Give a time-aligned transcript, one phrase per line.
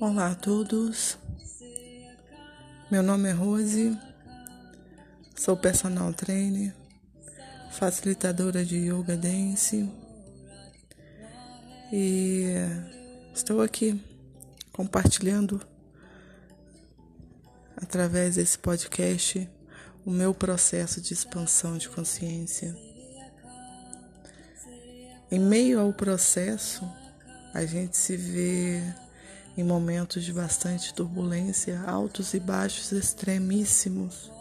[0.00, 1.18] Olá a todos,
[2.88, 3.98] meu nome é Rose,
[5.36, 6.72] sou personal trainer,
[7.72, 9.90] facilitadora de yoga dance.
[11.92, 12.46] E
[13.34, 14.00] estou aqui
[14.72, 15.60] compartilhando
[17.76, 19.50] através desse podcast
[20.06, 22.76] o meu processo de expansão de consciência.
[25.28, 26.88] Em meio ao processo,
[27.52, 28.82] a gente se vê
[29.60, 34.32] em momentos de bastante turbulência, altos e baixos extremíssimos.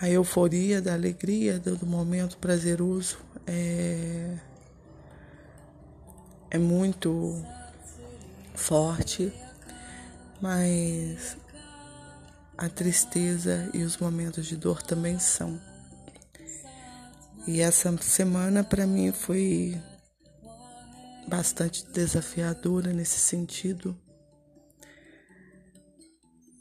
[0.00, 4.36] A euforia da alegria do momento prazeroso é,
[6.50, 7.44] é muito
[8.54, 9.32] forte,
[10.40, 11.36] mas
[12.56, 15.60] a tristeza e os momentos de dor também são.
[17.44, 19.76] E essa semana para mim foi
[21.28, 23.96] bastante desafiadora nesse sentido.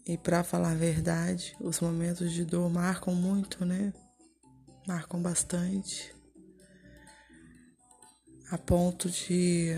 [0.06, 3.94] E para falar a verdade, os momentos de dor marcam muito, né?
[4.88, 6.16] Marcam bastante.
[8.50, 9.74] A ponto de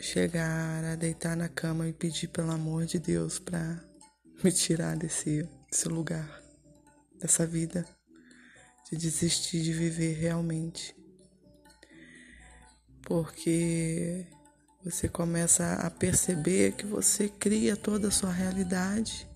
[0.00, 3.82] chegar a deitar na cama e pedir pelo amor de Deus para
[4.42, 6.42] me tirar desse, desse lugar,
[7.18, 7.86] dessa vida
[8.90, 10.94] de desistir de viver realmente.
[13.04, 14.26] Porque
[14.84, 19.26] você começa a perceber que você cria toda a sua realidade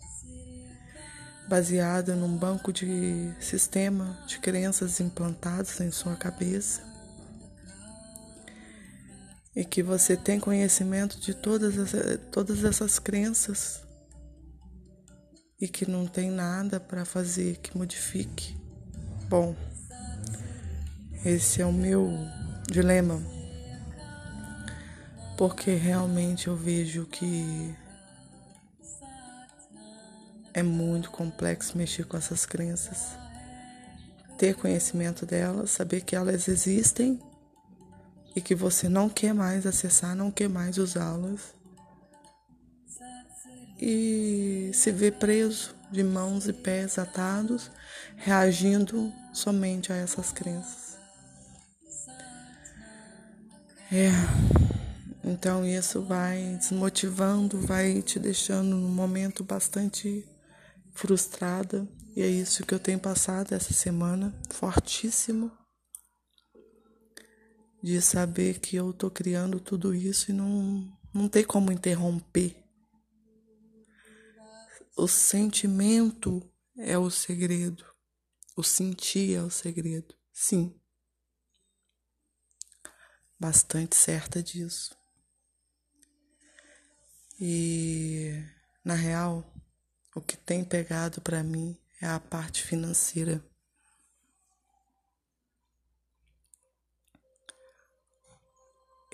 [1.49, 6.83] baseada num banco de sistema de crenças implantados em sua cabeça.
[9.55, 11.93] E que você tem conhecimento de todas, as,
[12.31, 13.83] todas essas crenças
[15.61, 18.57] e que não tem nada para fazer que modifique
[19.29, 19.57] Bom,
[21.25, 22.13] esse é o meu
[22.71, 23.21] dilema,
[25.37, 27.75] porque realmente eu vejo que
[30.55, 33.11] é muito complexo mexer com essas crenças,
[34.39, 37.21] ter conhecimento delas, saber que elas existem
[38.35, 41.55] e que você não quer mais acessar, não quer mais usá-las.
[43.79, 47.71] E se vê preso de mãos e pés atados,
[48.17, 50.97] reagindo somente a essas crenças.
[53.93, 54.11] É,
[55.27, 60.25] então isso vai desmotivando, vai te deixando num momento bastante
[60.93, 61.87] frustrada.
[62.17, 65.53] E é isso que eu tenho passado essa semana, fortíssimo,
[67.83, 72.67] de saber que eu tô criando tudo isso e não, não tem como interromper
[74.97, 76.43] o sentimento
[76.79, 77.85] é o segredo.
[78.57, 80.15] O sentir é o segredo.
[80.33, 80.81] Sim.
[83.39, 84.97] Bastante certa disso.
[87.41, 88.43] E
[88.85, 89.45] na real,
[90.15, 93.45] o que tem pegado para mim é a parte financeira.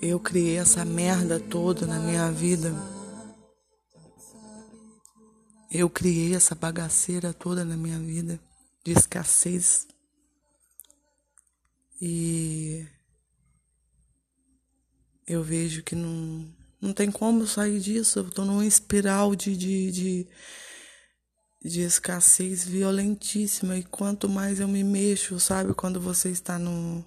[0.01, 2.71] Eu criei essa merda toda na minha vida
[5.73, 8.39] eu criei essa bagaceira toda na minha vida
[8.85, 9.87] de escassez.
[11.99, 12.87] E
[15.25, 16.47] eu vejo que não,
[16.83, 18.19] não tem como sair disso.
[18.19, 20.27] Eu tô numa espiral de, de, de,
[21.63, 23.77] de escassez violentíssima.
[23.77, 27.03] E quanto mais eu me mexo, sabe, quando você está no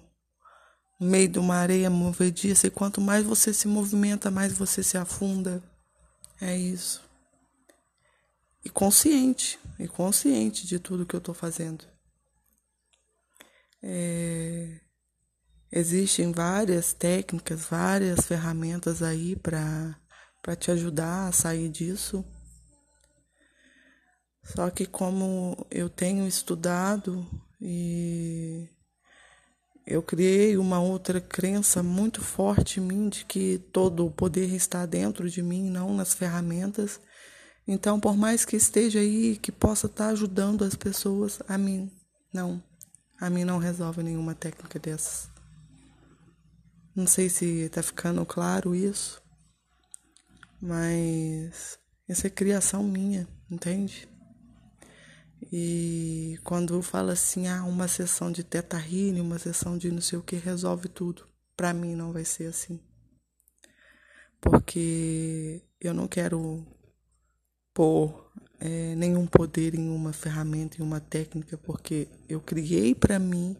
[0.99, 5.61] meio de uma areia movediça, e quanto mais você se movimenta, mais você se afunda.
[6.41, 7.07] É isso
[8.67, 11.85] e consciente, e consciente de tudo que eu estou fazendo.
[13.81, 14.81] É,
[15.71, 19.95] existem várias técnicas, várias ferramentas aí para
[20.57, 22.23] te ajudar a sair disso.
[24.43, 27.27] Só que como eu tenho estudado
[27.59, 28.69] e
[29.85, 34.85] eu criei uma outra crença muito forte em mim de que todo o poder está
[34.85, 36.99] dentro de mim, não nas ferramentas.
[37.67, 41.91] Então, por mais que esteja aí, que possa estar ajudando as pessoas, a mim
[42.33, 42.63] não.
[43.19, 45.29] A mim não resolve nenhuma técnica dessas.
[46.97, 49.21] Não sei se está ficando claro isso,
[50.59, 51.77] mas
[52.09, 54.09] isso é criação minha, entende?
[55.51, 60.17] E quando fala assim, ah, uma sessão de teta healing, uma sessão de não sei
[60.17, 62.79] o que resolve tudo, para mim não vai ser assim.
[64.41, 66.65] Porque eu não quero
[67.75, 73.55] pôr é, nenhum poder em uma ferramenta, em uma técnica, porque eu criei para mim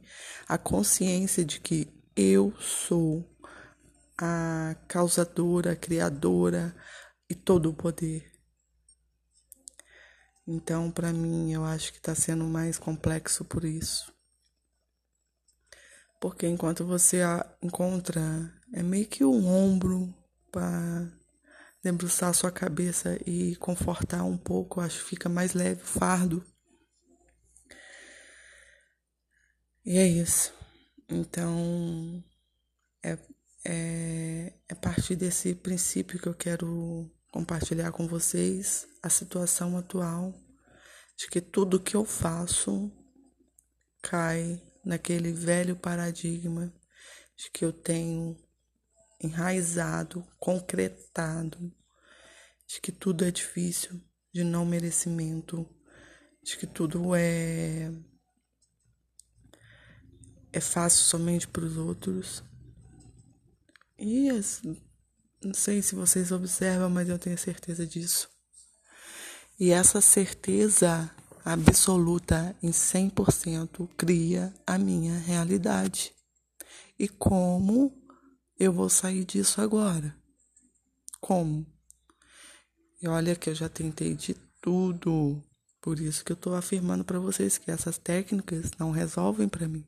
[0.48, 3.24] a consciência de que eu sou
[4.18, 6.76] a causadora, a criadora
[7.30, 8.32] e todo o poder.
[10.48, 14.12] Então, para mim, eu acho que está sendo mais complexo por isso.
[16.20, 17.22] Porque enquanto você
[17.62, 18.22] encontra,
[18.74, 20.12] é meio que um ombro
[20.52, 21.08] para
[21.84, 26.44] debruçar sua cabeça e confortar um pouco, acho que fica mais leve o fardo.
[29.86, 30.57] E é isso.
[31.10, 32.24] Então,
[33.04, 33.18] é,
[33.66, 40.34] é, é a partir desse princípio que eu quero compartilhar com vocês a situação atual
[41.18, 42.92] de que tudo que eu faço
[44.02, 46.74] cai naquele velho paradigma
[47.38, 48.36] de que eu tenho
[49.22, 51.72] enraizado, concretado,
[52.68, 54.02] de que tudo é difícil,
[54.34, 55.68] de não merecimento,
[56.44, 57.92] de que tudo é
[60.52, 62.44] é fácil somente para os outros.
[63.98, 64.30] E
[65.44, 68.30] não sei se vocês observam, mas eu tenho certeza disso.
[69.60, 71.10] E essa certeza
[71.44, 76.14] absoluta em 100% cria a minha realidade.
[77.00, 77.92] E como
[78.60, 80.16] eu vou sair disso agora?
[81.22, 81.66] Como?
[83.02, 85.42] E olha que eu já tentei de tudo.
[85.82, 89.86] Por isso que eu estou afirmando para vocês que essas técnicas não resolvem para mim.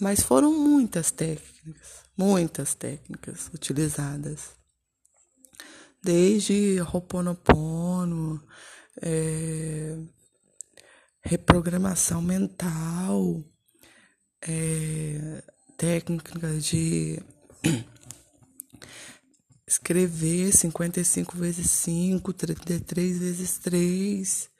[0.00, 4.52] Mas foram muitas técnicas, muitas técnicas utilizadas.
[6.02, 8.42] Desde Ho'oponopono,
[9.02, 9.98] é,
[11.20, 13.44] reprogramação mental,
[14.40, 15.42] é,
[15.76, 17.22] técnicas de
[19.68, 24.50] escrever 55 vezes 5, 33 vezes 3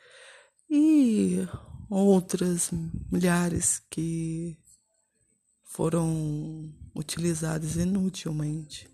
[0.69, 1.49] e
[1.89, 2.71] outras
[3.11, 4.60] milhares que
[5.71, 8.89] foram utilizadas inutilmente.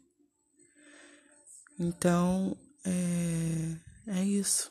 [1.79, 3.77] Então, é,
[4.19, 4.71] é isso.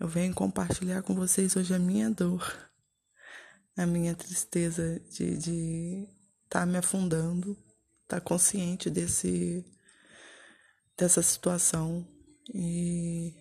[0.00, 2.70] Eu venho compartilhar com vocês hoje a minha dor,
[3.76, 6.08] a minha tristeza de estar de
[6.48, 7.52] tá me afundando,
[8.04, 9.64] estar tá consciente desse,
[10.96, 12.06] dessa situação.
[12.54, 13.34] E,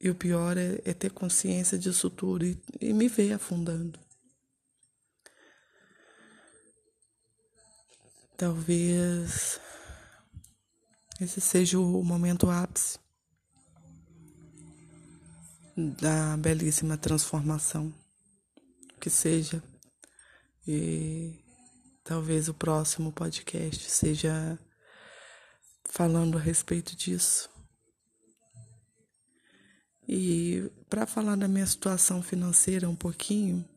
[0.00, 3.98] e o pior é, é ter consciência disso tudo e, e me ver afundando.
[8.38, 9.58] Talvez
[11.20, 12.96] esse seja o momento ápice
[15.76, 17.92] da belíssima transformação
[19.00, 19.60] que seja.
[20.64, 21.34] E
[22.04, 24.56] talvez o próximo podcast seja
[25.90, 27.50] falando a respeito disso.
[30.06, 33.68] E para falar da minha situação financeira um pouquinho,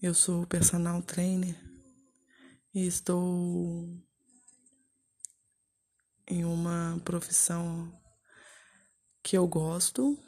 [0.00, 1.66] eu sou personal trainer
[2.76, 3.88] e estou
[6.28, 7.90] em uma profissão
[9.22, 10.18] que eu gosto,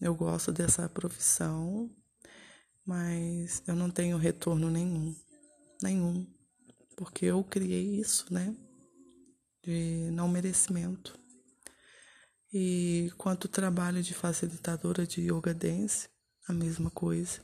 [0.00, 1.88] eu gosto dessa profissão,
[2.84, 5.14] mas eu não tenho retorno nenhum,
[5.80, 6.26] nenhum,
[6.96, 8.52] porque eu criei isso, né?
[9.62, 11.16] De não merecimento.
[12.52, 16.08] E quanto trabalho de facilitadora de yoga dance,
[16.48, 17.40] a mesma coisa.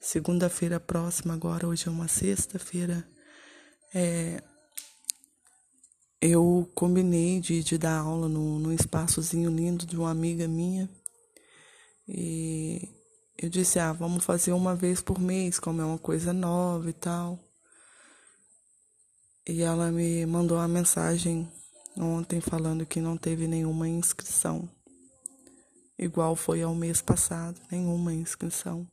[0.00, 3.08] Segunda-feira próxima, agora, hoje é uma sexta-feira,
[3.94, 4.42] é,
[6.20, 10.88] eu combinei de, de dar aula no, num espaçozinho lindo de uma amiga minha.
[12.06, 12.88] E
[13.36, 16.92] eu disse, ah, vamos fazer uma vez por mês, como é uma coisa nova e
[16.92, 17.38] tal.
[19.46, 21.48] E ela me mandou uma mensagem
[21.96, 24.68] ontem falando que não teve nenhuma inscrição.
[25.98, 28.86] Igual foi ao mês passado, nenhuma inscrição.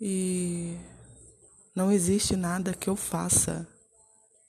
[0.00, 0.76] E
[1.74, 3.66] não existe nada que eu faça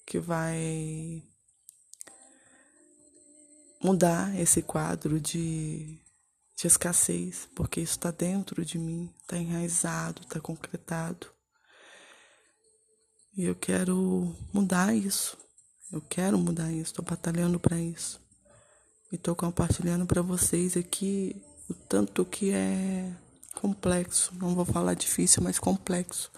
[0.05, 1.23] que vai
[3.81, 5.99] mudar esse quadro de,
[6.57, 11.27] de escassez, porque isso está dentro de mim, está enraizado, está concretado.
[13.35, 15.37] E eu quero mudar isso.
[15.91, 18.19] Eu quero mudar isso, estou batalhando para isso.
[19.11, 23.15] E estou compartilhando para vocês aqui o tanto que é
[23.55, 24.33] complexo.
[24.35, 26.31] Não vou falar difícil, mas complexo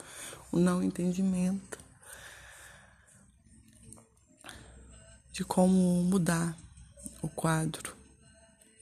[0.56, 1.78] o não entendimento
[5.34, 6.58] de como mudar
[7.22, 7.94] o quadro.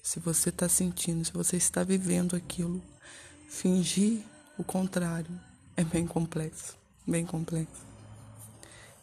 [0.03, 2.79] Se você está sentindo, se você está vivendo aquilo,
[3.49, 4.23] fingir
[4.55, 5.31] o contrário
[5.75, 6.77] é bem complexo,
[7.07, 7.81] bem complexo.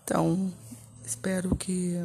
[0.05, 0.55] Então,
[1.05, 1.97] espero que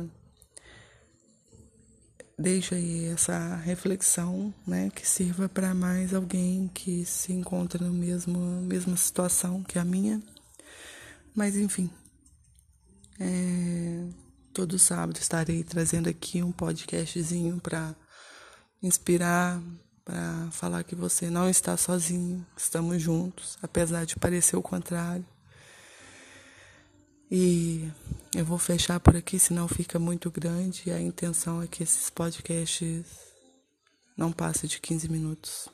[2.36, 8.62] deixe aí essa reflexão, né, que sirva para mais alguém que se encontra na mesma
[8.62, 10.22] mesma situação que a minha
[11.36, 11.90] mas enfim,
[13.20, 14.10] É,
[14.54, 17.96] todo sábado estarei trazendo aqui um podcastzinho para
[18.84, 19.62] inspirar,
[20.04, 25.26] para falar que você não está sozinho, estamos juntos, apesar de parecer o contrário.
[27.32, 27.92] E
[28.36, 30.92] eu vou fechar por aqui, senão fica muito grande.
[30.92, 33.06] A intenção é que esses podcasts
[34.16, 35.68] não passem de 15 minutos.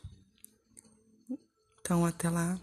[1.81, 2.59] Então, até lá,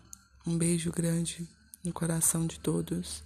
[0.47, 1.49] um beijo grande
[1.85, 3.23] no coração de todos